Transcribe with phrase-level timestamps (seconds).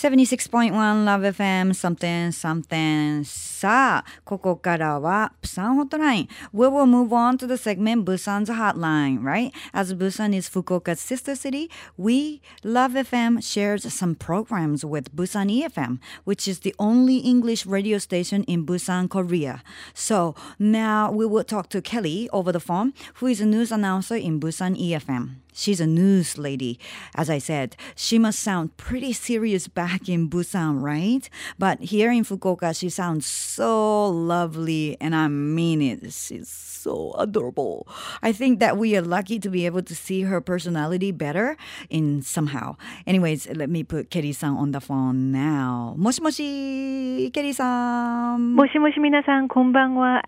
[0.00, 0.72] 76.1
[1.04, 9.52] Love FM something something さあ、ここからはプサンホットライン We will move on to the segment Busan's hotline, right?
[9.72, 15.98] As Busan is Fukuoka's sister city, we, Love FM, shares some programs with Busan EFM,
[16.24, 19.62] which is the only English radio station in Busan, Korea.
[19.94, 24.16] So now we will talk to Kelly over the phone, who is a news announcer
[24.16, 25.36] in Busan EFM.
[25.58, 26.78] She's a news lady.
[27.14, 31.27] As I said, she must sound pretty serious back back in Busan, right?
[31.59, 36.13] But here in Fukuoka, she sounds so lovely, and I mean it.
[36.13, 37.87] She's so adorable.
[38.23, 41.57] I think that we are lucky to be able to see her personality better
[41.89, 42.77] in somehow.
[43.05, 45.95] Anyways, let me put Kelly san on the phone now.
[45.99, 48.55] 모시 모시 Kelly san.
[48.55, 50.21] 모시 모시 미나상 곤방와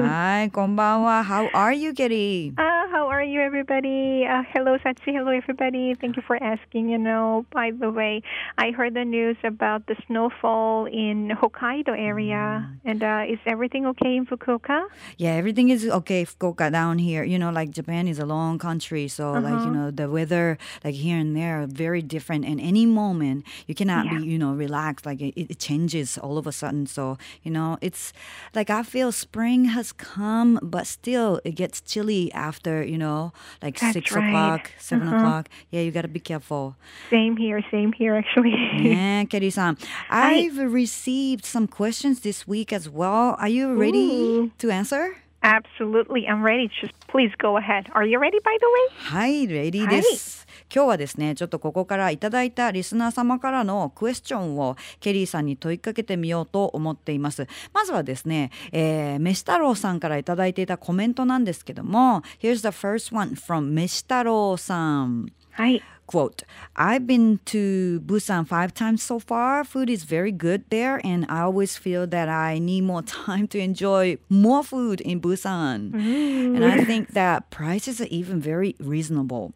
[0.00, 1.24] Hi, 곤방와.
[1.24, 2.54] How are you, Kelly?
[2.56, 4.24] Uh, ah, how are you, everybody?
[4.24, 5.12] Uh, hello, Sachi.
[5.12, 5.94] Hello, everybody.
[6.00, 6.88] Thank you for asking.
[6.88, 8.19] You know, by the way,
[8.58, 12.68] I heard the news about the snowfall in Hokkaido area.
[12.84, 14.84] And uh, is everything okay in Fukuoka?
[15.18, 17.24] Yeah, everything is okay, Fukuoka down here.
[17.24, 20.94] You know, like Japan is a long country, so like you know the weather, like
[20.94, 22.44] here and there, are very different.
[22.44, 24.10] And any moment, you cannot Yeah.
[24.10, 25.04] be, you know, relaxed.
[25.06, 26.86] Like it, it changes all of a sudden.
[26.86, 28.12] So you know, it's
[28.54, 33.78] like I feel spring has come, but still it gets chilly after you know, like
[33.78, 34.26] That's six right.
[34.28, 35.16] o'clock, 7 Uh-huh.
[35.16, 35.48] o'clock.
[35.70, 36.76] Yeah, you gotta be careful.
[37.10, 38.82] Same here, same here, actually.
[38.82, 39.78] ねえ、ケリーさん。
[40.10, 43.36] I've received some questions this week as well.
[43.38, 44.50] Are you ready Ooh.
[44.58, 45.14] to answer?
[45.42, 46.26] Absolutely.
[46.28, 46.68] I'm ready.
[46.68, 47.90] Just please go ahead.
[47.94, 49.14] Are you ready, by the way?
[49.14, 50.46] はい、レディーです。
[50.72, 57.46] 今日はですね、ちょっとここからいただいたリスナー様からのクエスチョンをケリーさんに問いかけてみようと思っています。
[57.72, 65.32] まずはですね、えー、飯太郎さんからいただいていたコメントなんですけども、Here's the first one from 飯太郎さん。
[65.59, 65.81] はい。
[66.07, 66.43] Quote,
[66.75, 69.63] I've been to Busan five times so far.
[69.63, 73.57] Food is very good there, and I always feel that I need more time to
[73.57, 75.95] enjoy more food in Busan.
[75.95, 79.53] And I think that prices are even very reasonable.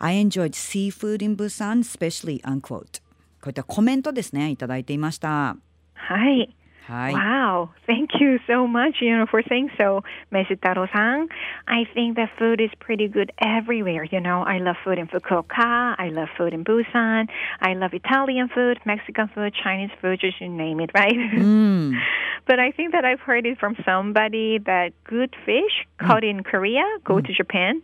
[0.00, 3.00] I enjoyed seafood in Busan, especially, unquote.
[3.40, 5.56] こういったコメントですね、いただいていました。
[5.94, 6.54] はい。
[6.88, 7.14] はい。
[7.14, 11.28] Wow, thank you so much, you know, for saying so, Mesitaro-san.
[11.66, 14.42] I think that food is pretty good everywhere, you know.
[14.42, 17.28] I love food in Fukuoka, I love food in Busan,
[17.60, 21.14] I love Italian food, Mexican food, Chinese food, just you name it, right?
[21.14, 21.92] うん。
[22.46, 26.82] but I think that I've heard it from somebody that good fish caught in Korea
[27.04, 27.82] go to Japan.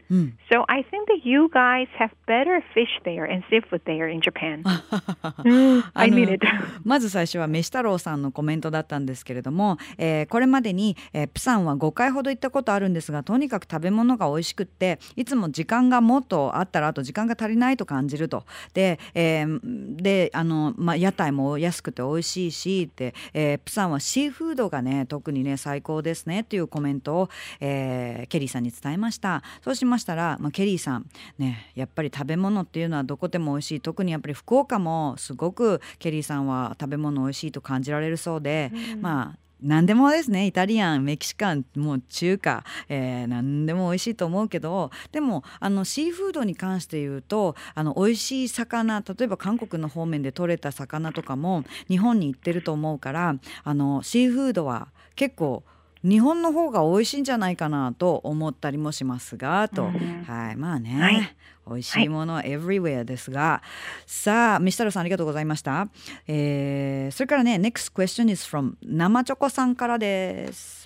[0.50, 4.64] So I think that you guys have better fish there and seafood there in Japan.
[4.64, 6.42] Mm, I mean it.
[6.84, 18.45] まず最初は飯太郎さんのコメントだった たんですけれども、えーこれまでに、えープサンは5回ほど行ったことあるんですがとにかく食べ物が美味しくっていつも時間がもっとあったらあと時間が足りないと感じると。
[18.73, 27.29] で,、えーであの、まあ、屋台も安くて美味しいしって、えープサンはシーフードがね特にね最高ですねっていうコメントを、
[27.59, 29.43] えーケリーさんに伝えました。
[29.63, 31.05] そうしましたら、まあ、ケリーさん
[31.37, 33.81] ねやっぱり食べ物っていうのはどこでも美味しい。
[33.81, 40.45] 特にやっぱり福岡もすごくケリーさんは食べ物美味しいと感じられるそうで、まあ何でもですね。
[40.45, 55.63] イタリアンメキシカンもう中華、えー何でも美味しいと思うけどでもあのシーフードに関して言うとあの美味しい魚例えば韓国の方面で取れた魚とかも日本に行ってると思うからあのシーフードは結構
[56.03, 59.85] 日本の方が美味しいんじゃないかなと思ったりもしますがと、
[60.27, 61.35] はいまあね、はい。
[61.65, 63.61] 美味しいもの everywhere ですが、
[64.05, 65.87] さあミシタロさんありがとうございました、
[66.27, 70.82] えーそれからね next question is from 生チョコさんからです。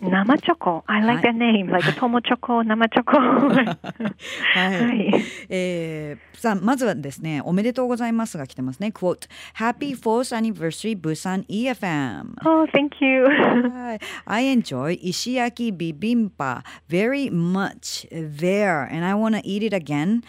[0.00, 0.84] Nama Choco.
[0.86, 3.16] I like that name, like a Tomo Choco, Nama Choco.
[4.54, 13.24] はい、はいえーさあまずはですねおめでとうございますが来てますね quote Happy fourth anniversary Busan EFM oh, thank you.
[13.72, 13.98] Hi.
[14.26, 20.22] I enjoy ishiyaki bibimpa very much there and I want to eat it again.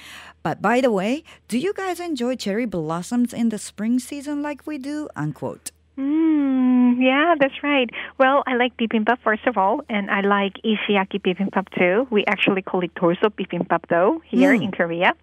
[0.44, 4.66] But by the way, do you guys enjoy cherry blossoms in the spring season like
[4.66, 5.10] we do?
[5.14, 5.72] Unquote.
[5.99, 7.89] Mm, yeah, that's right.
[8.19, 12.07] Well, I like bibimbap first of all, and I like ishiyaki bibimbap too.
[12.11, 15.15] We actually call it torso bibimbap though here in Korea.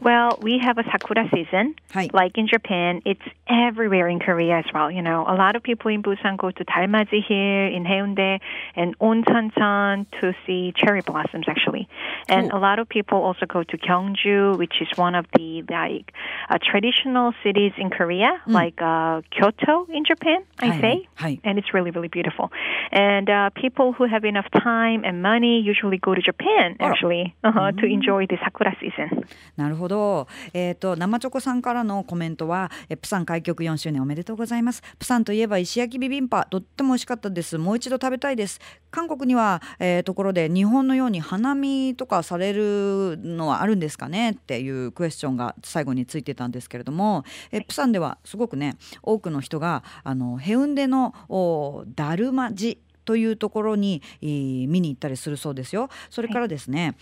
[0.00, 1.74] well, we have a sakura season.
[1.92, 2.08] Hi.
[2.12, 4.90] Like in Japan, it's everywhere in Korea as well.
[4.90, 8.40] You know, a lot of people in Busan go to Dalmaji here in Haeundae
[8.74, 11.88] and Oncheoncheon to see cherry blossoms actually.
[12.28, 12.58] And Cool.
[12.58, 16.12] a lot of people also go to Gyeongju, which is one of the like
[16.48, 21.08] uh, traditional cities in Korea, like uh, Kyoto in Japan, I say.
[21.44, 22.50] And it's really, really beautiful.
[22.92, 26.86] And uh, people who have enough time and money usually go to Japan, Oh.
[26.86, 29.26] actually, uh-huh, to enjoy the sakura season.
[29.56, 30.26] なるほど。
[30.54, 34.82] えっ、と生チョコさんからのコメントは、えプサン開局4周年おめでとうございます。
[34.98, 37.58] プサンといえば石焼きビビンパとっても美味しかったです。
[37.58, 38.60] もう一度食べたいです。
[38.90, 55.88] 韓国には、えーところで日本のように花見とかされるのはあるんですかねっていうクエスチョンが最後についてたんですけれども、えプサンではすごくね多くの人があのヘウンデのおダルマ寺というところに、えー見に行ったりするそうですよ。
[56.10, 56.96] それからですね、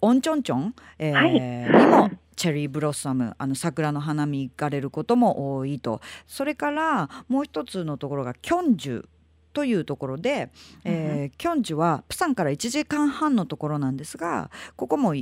[0.00, 1.32] オンチョンチョン、えーはい。
[1.32, 6.00] にもチェリーブロッサムあの桜の花見行かれることも多いと。
[6.26, 9.04] それからもう一つのところがキョンジュ
[9.52, 10.50] というところで、
[10.84, 15.14] えーキョンジュはプサンから1時間半のところなんですがここも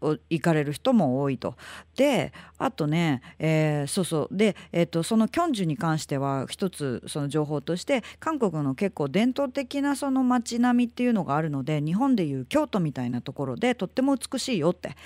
[0.00, 1.54] 行かれる人も多いと。
[1.96, 14.96] であとね、えーそうそうで、えー、とそのキョンジュに関しては一つその情報として韓国の結構伝統的なその街並みっていうのがあるので日本でいう京都みたいなところでとっても美しいよって。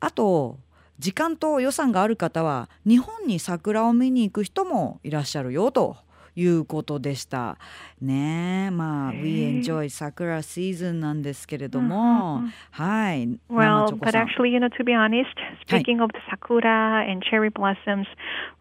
[0.00, 0.58] あと
[0.98, 5.96] 時間と予算がある方は日本に桜を見に行く人もいらっしゃるよと
[6.35, 7.57] いうことでした。
[7.99, 15.33] ねえまあ「へえ We enjoy 桜 season」なんですけれども、うんうんうんはい生 Well, チョコ but さん actually, you know, to be honest,
[15.65, 18.05] speaking of the sakura and cherry blossoms,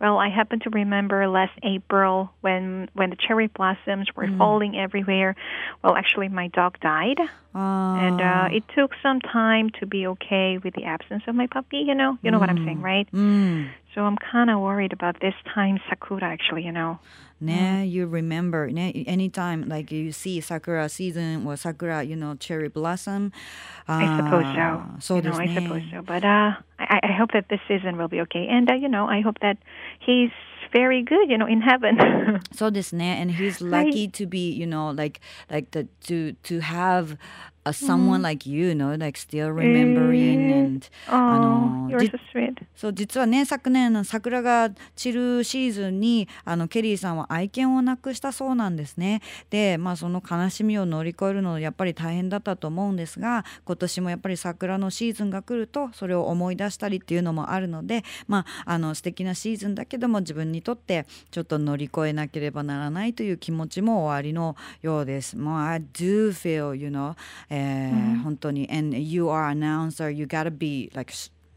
[0.01, 5.37] well, I happen to remember last April when when the cherry blossoms were falling everywhere.
[5.83, 7.21] Well, actually, my dog died,
[7.53, 11.47] あー and uh, it took some time to be okay with the absence of my
[11.47, 11.85] puppy.
[11.85, 13.07] You know, you know what I'm saying, right?
[13.94, 17.00] So I'm kind of worried about this time sakura actually, you know.
[17.42, 23.34] Now you remember anytime like you see sakura season or sakura, you know, cherry blossom.
[23.90, 24.60] Uh, I suppose so.
[24.60, 26.02] Ah, so you know, I suppose so.
[26.04, 29.08] But uh, I, I hope that this season will be okay, and uh, you know,
[29.08, 29.58] I hope that
[30.00, 30.30] he's
[30.72, 32.42] very good, you know, in heaven.
[32.54, 34.14] so this and he's lucky right.
[34.14, 37.18] to be, you know, like like the, to to have
[37.64, 42.20] a someone like you know like still remembering and あ oh, の you're じ so
[42.34, 42.56] sweet.
[42.76, 49.22] そう実はね昨年の桜が散るシーズンにあのケリーさんは愛犬を亡くしたそうなんですね。
[49.50, 65.38] でまあその悲しみを乗り越えるのやっぱり大変だったと思うんですが今年もやっぱり桜のシーズンが来るとそれを思い出したりっていうのもあるのでまああの素敵なシーズンだけども自分にとってちょっと乗り越えなければならないという気持ちもおありのようです。
[65.38, 67.16] もう I do feel you know、
[67.51, 71.13] えー本当に and you are announcer you gotta be like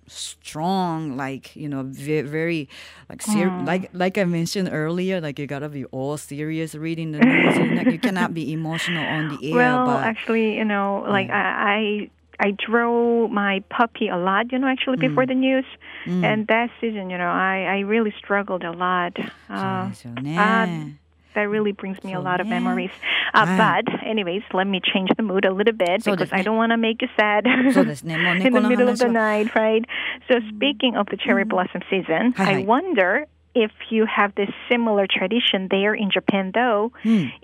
[0.07, 2.67] strong like you know ve- very
[3.09, 7.19] like ser- like like i mentioned earlier like you gotta be all serious reading the
[7.19, 11.05] news and, like, you cannot be emotional on the air well, but actually, you know,
[11.07, 12.09] like I,
[12.39, 15.65] I I drove my puppy a lot, you know, actually before the news,
[16.05, 19.13] and that season, you know, I I really struggled a lot.
[19.15, 22.59] そう Uh, ですよね、 uh, that really brings me a lot of yeah.
[22.59, 22.91] memories.
[23.33, 23.81] Uh, Ah.
[23.85, 26.57] but, anyways, let me change the mood a little bit So because this- I don't
[26.57, 29.11] want to make you sad そうですねもう in 猫 the の middle of 話 the は
[29.13, 29.85] night, right?
[30.27, 32.61] So, speaking of the cherry blossom season, Hi, hi.
[32.61, 36.91] I wonder if you have this similar tradition there in Japan, though.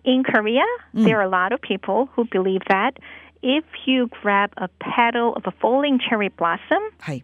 [0.04, 0.64] In Korea,
[0.94, 2.98] there are a lot of people who believe that
[3.42, 7.24] if you grab a petal of a falling cherry blossom, はい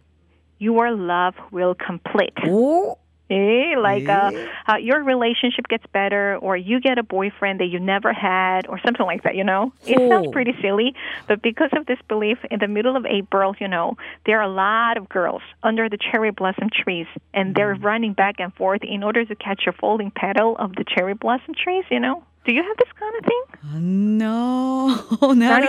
[0.59, 2.33] your love will complete.
[2.47, 2.97] お
[3.28, 4.46] Eh, like uh, Eh.
[4.72, 8.78] uh, your relationship gets better, or you get a boyfriend that you never had, or
[8.84, 9.34] something like that.
[9.34, 10.94] You know, it sounds pretty silly,
[11.26, 13.96] but because of this belief, in the middle of April, you know,
[14.26, 18.36] there are a lot of girls under the cherry blossom trees, and they're running back
[18.38, 21.84] and forth in order to catch a falling petal of the cherry blossom trees.
[21.90, 23.42] You know, do you have this kind of thing?
[23.80, 24.88] No,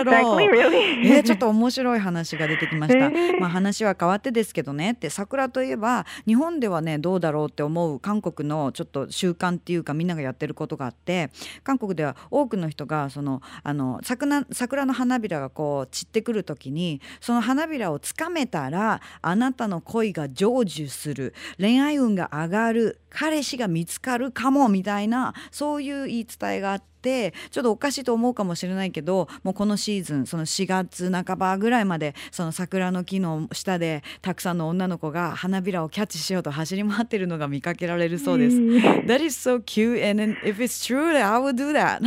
[0.02, 1.02] exactly, really?
[1.16, 3.10] えーちょっと面白い話が出てきました。
[3.40, 11.30] まあ話は変わってですけどねって桜といえば日本ではねどうだろうって思う韓国のちょっと習慣っていうかみんながやってることがあって
[11.64, 26.97] 韓国では多くの人がそのあの桜桜の花びらがこう散ってくる時にその花びらをつかめたらあなたの恋が成就する恋愛運が上がる彼氏が見つかるかもみたいなそういう言い伝えがあって。
[27.02, 38.56] ちょっとおかしいと思うかもしれないけどもうこのシーズンその4月半ばぐらいまでその桜の木の下でたくさんの女の子が花びらをキャッチしようと走り回ってるのが見かけられるそうです。
[38.56, 42.00] That is so cute and if it's true I would do that.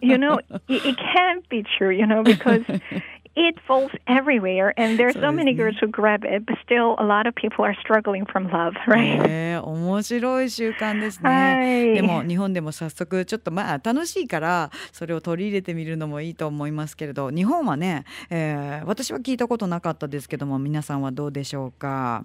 [0.00, 2.62] you know, it, it can't be true, you know, because
[3.34, 7.26] it falls everywhere, and there's so many girls who grab it, but still, a lot
[7.26, 9.22] of people are struggling from love, right?
[9.28, 11.92] えー面白い習慣ですはね。
[11.92, 22.24] いでも日本でも早速ちょっとまあ楽しいからそれを取り入れてみるのもいいと思いますけれど日本はね、えー私は聞いたことなかったですけども皆さんはどうでしょうか。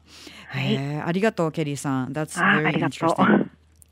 [0.49, 2.13] はいえーありがとうケリーさん。
[2.13, 3.47] That's あ very ありがとう interesting.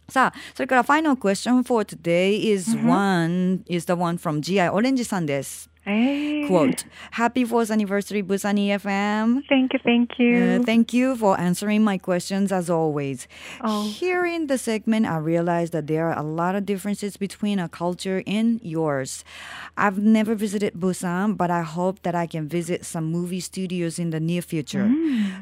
[0.07, 5.69] さあ、それから final question for today is one is the one from GI オレンジさんです。
[5.85, 6.47] Hey.
[6.47, 9.43] Quote, Happy 4th anniversary Busan EFM.
[9.47, 10.35] Thank you, thank you.
[10.59, 13.27] Uh, thank you for answering my questions as always.
[13.61, 13.87] Oh.
[13.87, 17.67] Here in the segment, I realized that there are a lot of differences between our
[17.69, 19.23] culture and yours.
[19.77, 24.09] I've never visited Busan, but I hope that I can visit some movie studios in
[24.09, 24.89] the near future.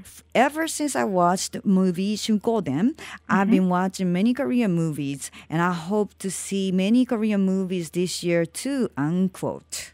[0.03, 5.61] F- Ever since I watched the movie Shunkoden, I've been watching many Korean movies, and
[5.61, 8.89] I hope to see many Korean movies this year too.
[8.97, 9.92] Unquote.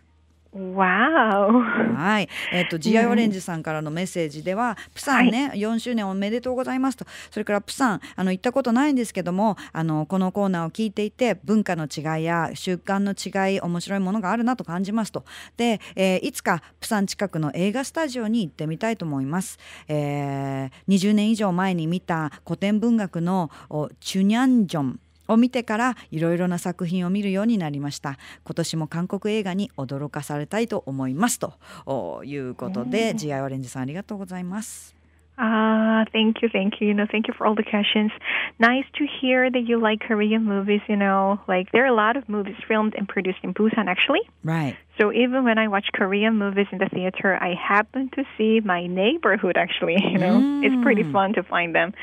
[0.54, 1.94] Wow.
[1.96, 15.24] はい、えっ、と GI オレンジさんからのメッセージでは、プサンね、4周年おめでとうございますと、それからプサンあの行ったことないんですけども、あのこのコーナーを聞いていて文化の違いや習慣の違い、面白いものがあるなと感じますと。
[15.58, 19.58] で、えーいつかプサン近くの映画スタジオに行ってみたいと思います。
[19.88, 25.00] えー20年以上前に見た古典文学のおチュニャンジョン。
[25.30, 31.54] を見てからいろいろな作品を見るようになりました今年も韓国映画に驚かされたいと思いますと
[31.86, 34.96] おいうことで GI オレンジさんありがとうございます
[35.42, 36.90] Ah, thank you, thank you.
[36.90, 38.12] You know, thank you for all the questions.
[38.60, 40.82] Nice to hear that you like Korean movies.
[40.90, 44.20] You know, like there are a lot of movies filmed and produced in Busan, actually.
[44.44, 48.60] Right So even when I watch Korean movies in the theater, I happen to see
[48.60, 49.56] my neighborhood.
[49.56, 51.94] Actually, you know, it's pretty fun to find them.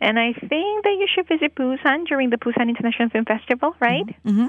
[0.00, 4.04] And I think that you should visit Busan during the Busan International Film Festival, right?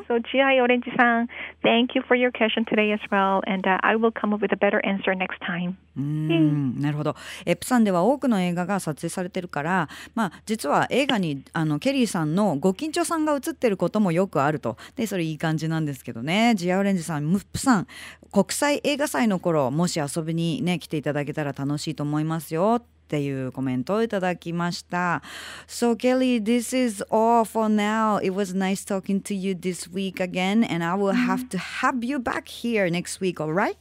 [0.07, 1.29] So, GI Orange-san,
[1.61, 4.51] thank you for your question today as well, and uh, I will come up with
[4.51, 5.77] a better answer next time.
[5.95, 17.87] うーんなるほどえプサンでは多くの映画が撮影されてるから、まあ、実は映画にあのケリーさんのご近所さんが映ってることもよくあるとでそれいい感じなんですけどねジアオレンジさんムプサン
[18.31, 25.21] 国際映画祭の頃もし遊びにね来ていただけたら楽しいと思いますよっていうコメントをいただきました。
[25.67, 28.19] So Kelly, this is all for now.
[28.23, 32.03] It was nice talking to you this week again, and I will have to have
[32.03, 33.77] you back here next week, alright?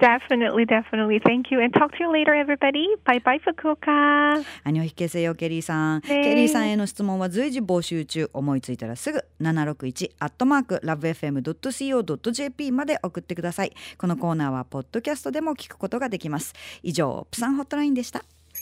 [0.00, 1.20] Definitely, definitely.
[1.22, 2.86] Thank you, and talk to you later, everybody.
[3.04, 4.42] Bye bye, Fukuoka.
[4.64, 8.30] アニョヒケセヨケリーさん、ケリーさんへの質問は随時募集中。
[8.32, 13.74] 思いついたらすぐ761アットマークラブ FM.co.jp まで送ってください。
[13.98, 16.54] このコーナーはポッドキャストでも聞くことができます。
[16.82, 18.24] 以上プサンホットラインでした